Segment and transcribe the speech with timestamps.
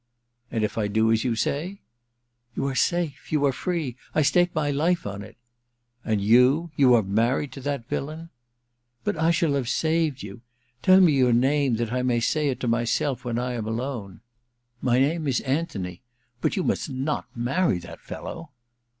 [0.27, 1.79] * And if I do as you say?'
[2.27, 3.31] * You are safe!
[3.31, 3.97] You are free!
[4.15, 5.37] I stake my life on it.*
[5.71, 8.31] * And you— ^you are married to that villain?'
[8.83, 10.41] * But I shall have saved you.
[10.81, 14.21] Tell me your name, that I may say it to myself when I am alone.*
[14.51, 16.01] * My name is Anthony.
[16.41, 18.49] But you must not marry that fellow.'